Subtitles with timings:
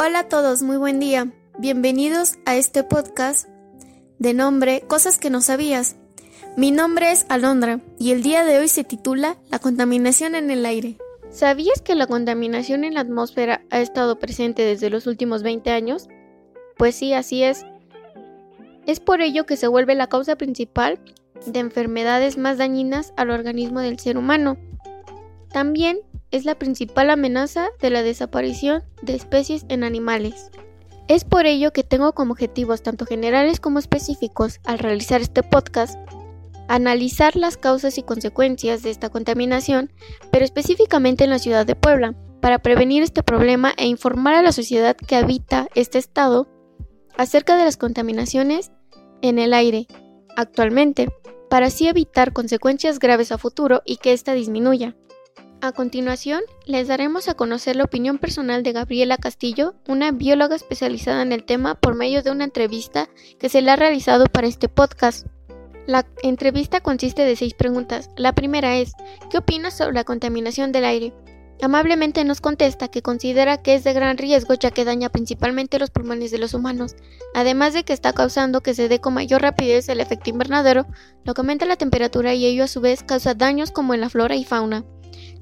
[0.00, 1.32] Hola a todos, muy buen día.
[1.58, 3.48] Bienvenidos a este podcast
[4.20, 5.96] de nombre Cosas que no sabías.
[6.56, 10.64] Mi nombre es Alondra y el día de hoy se titula La contaminación en el
[10.66, 10.98] aire.
[11.30, 16.06] ¿Sabías que la contaminación en la atmósfera ha estado presente desde los últimos 20 años?
[16.76, 17.66] Pues sí, así es.
[18.86, 21.00] Es por ello que se vuelve la causa principal
[21.44, 24.58] de enfermedades más dañinas al organismo del ser humano.
[25.52, 25.98] También
[26.30, 30.50] es la principal amenaza de la desaparición de especies en animales.
[31.08, 35.98] Es por ello que tengo como objetivos tanto generales como específicos al realizar este podcast
[36.68, 39.90] analizar las causas y consecuencias de esta contaminación,
[40.30, 44.52] pero específicamente en la ciudad de Puebla, para prevenir este problema e informar a la
[44.52, 46.46] sociedad que habita este estado
[47.16, 48.70] acerca de las contaminaciones
[49.22, 49.88] en el aire
[50.36, 51.08] actualmente,
[51.50, 54.94] para así evitar consecuencias graves a futuro y que ésta disminuya.
[55.60, 61.20] A continuación, les daremos a conocer la opinión personal de Gabriela Castillo, una bióloga especializada
[61.22, 63.08] en el tema, por medio de una entrevista
[63.40, 65.26] que se le ha realizado para este podcast.
[65.88, 68.08] La entrevista consiste de seis preguntas.
[68.16, 68.92] La primera es,
[69.30, 71.12] ¿qué opinas sobre la contaminación del aire?
[71.60, 75.90] Amablemente nos contesta que considera que es de gran riesgo ya que daña principalmente los
[75.90, 76.94] pulmones de los humanos,
[77.34, 80.86] además de que está causando que se dé con mayor rapidez el efecto invernadero,
[81.24, 84.08] lo que aumenta la temperatura y ello a su vez causa daños como en la
[84.08, 84.84] flora y fauna.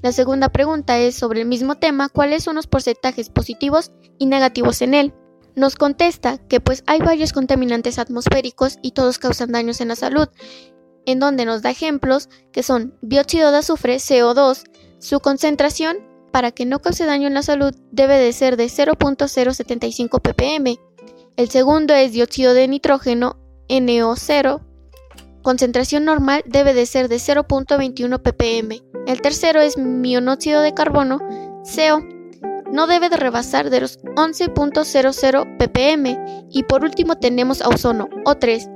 [0.03, 4.81] La segunda pregunta es sobre el mismo tema, ¿cuáles son los porcentajes positivos y negativos
[4.81, 5.13] en él?
[5.55, 10.27] Nos contesta que pues hay varios contaminantes atmosféricos y todos causan daños en la salud,
[11.07, 14.63] en donde nos da ejemplos que son dióxido de azufre, CO2,
[14.99, 15.97] su concentración
[16.31, 20.77] para que no cause daño en la salud debe de ser de 0.075 ppm.
[21.37, 23.37] El segundo es dióxido de nitrógeno,
[23.67, 24.61] NO0,
[25.41, 28.83] concentración normal debe de ser de 0.21 ppm.
[29.07, 31.19] El tercero es monóxido de carbono,
[31.63, 32.05] CO,
[32.73, 36.45] no debe de rebasar de los 11.00 ppm.
[36.51, 38.69] Y por último tenemos ozono, O3.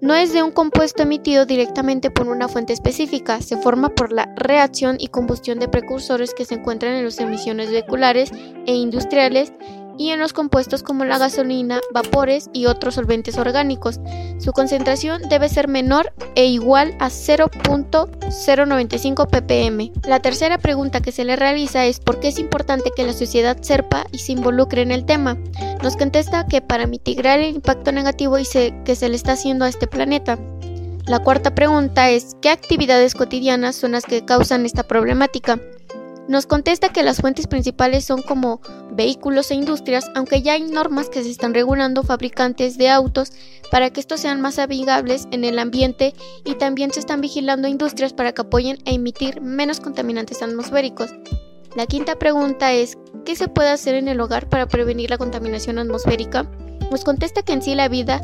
[0.00, 4.34] No es de un compuesto emitido directamente por una fuente específica, se forma por la
[4.36, 8.32] reacción y combustión de precursores que se encuentran en las emisiones vehiculares
[8.66, 9.52] e industriales
[9.98, 14.00] y en los compuestos como la gasolina, vapores y otros solventes orgánicos.
[14.38, 19.92] Su concentración debe ser menor e igual a 0.095 ppm.
[20.06, 23.56] La tercera pregunta que se le realiza es por qué es importante que la sociedad
[23.60, 25.36] sepa y se involucre en el tema.
[25.82, 28.36] Nos contesta que para mitigar el impacto negativo
[28.84, 30.38] que se le está haciendo a este planeta.
[31.06, 35.58] La cuarta pregunta es ¿qué actividades cotidianas son las que causan esta problemática?
[36.26, 41.10] Nos contesta que las fuentes principales son como vehículos e industrias, aunque ya hay normas
[41.10, 43.32] que se están regulando fabricantes de autos
[43.70, 46.14] para que estos sean más amigables en el ambiente
[46.44, 51.10] y también se están vigilando industrias para que apoyen a emitir menos contaminantes atmosféricos.
[51.76, 52.96] La quinta pregunta es,
[53.26, 56.48] ¿qué se puede hacer en el hogar para prevenir la contaminación atmosférica?
[56.90, 58.22] Nos contesta que en sí la vida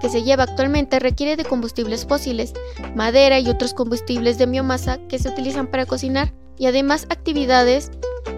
[0.00, 2.52] que se lleva actualmente requiere de combustibles fósiles,
[2.94, 7.90] madera y otros combustibles de biomasa que se utilizan para cocinar y además actividades,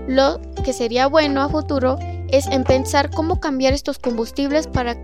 [0.08, 4.96] lo que sería bueno a futuro es en pensar cómo cambiar estos combustibles para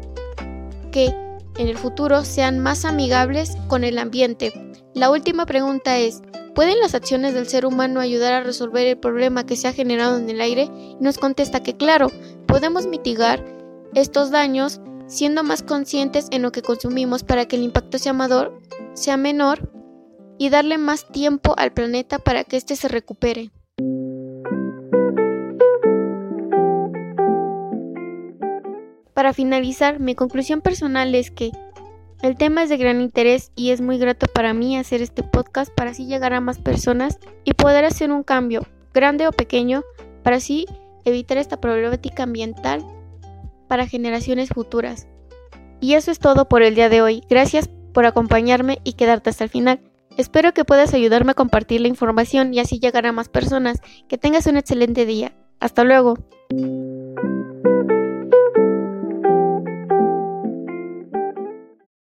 [0.91, 1.15] que
[1.59, 4.53] en el futuro sean más amigables con el ambiente.
[4.95, 6.23] La última pregunta es,
[6.55, 10.17] ¿pueden las acciones del ser humano ayudar a resolver el problema que se ha generado
[10.19, 10.65] en el aire?
[10.65, 12.11] Y nos contesta que claro,
[12.47, 13.45] podemos mitigar
[13.95, 14.81] estos daños
[15.13, 18.17] siendo más conscientes en lo que consumimos para que el impacto sea,
[18.95, 19.71] sea menor
[20.39, 23.51] y darle más tiempo al planeta para que éste se recupere.
[29.13, 31.53] Para finalizar, mi conclusión personal es que
[32.23, 35.71] el tema es de gran interés y es muy grato para mí hacer este podcast
[35.75, 39.83] para así llegar a más personas y poder hacer un cambio, grande o pequeño,
[40.23, 40.65] para así
[41.05, 42.83] evitar esta problemática ambiental
[43.73, 45.09] para generaciones futuras.
[45.81, 47.23] Y eso es todo por el día de hoy.
[47.31, 49.81] Gracias por acompañarme y quedarte hasta el final.
[50.19, 53.81] Espero que puedas ayudarme a compartir la información y así llegar a más personas.
[54.11, 55.33] Que tengas un excelente día.
[55.59, 56.19] Hasta luego.